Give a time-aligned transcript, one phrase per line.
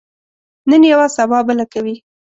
[0.69, 1.95] نن یوه، سبا بله کوي.